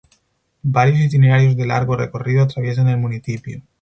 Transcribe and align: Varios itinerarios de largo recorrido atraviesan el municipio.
Varios 0.63 0.99
itinerarios 1.01 1.55
de 1.55 1.67
largo 1.67 1.95
recorrido 1.95 2.41
atraviesan 2.41 2.87
el 2.89 2.97
municipio. 2.97 3.61